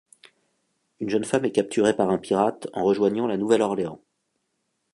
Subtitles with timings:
[0.99, 4.01] Une jeune femme est capturée par un pirate en rejoignant La Nouvelle-Orléans.